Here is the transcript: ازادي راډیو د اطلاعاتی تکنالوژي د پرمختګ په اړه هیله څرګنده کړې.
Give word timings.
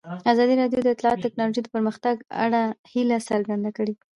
ازادي 0.31 0.53
راډیو 0.61 0.79
د 0.83 0.87
اطلاعاتی 0.95 1.23
تکنالوژي 1.25 1.61
د 1.63 1.67
پرمختګ 1.75 2.15
په 2.29 2.33
اړه 2.45 2.61
هیله 2.91 3.17
څرګنده 3.29 3.69
کړې. 3.77 3.93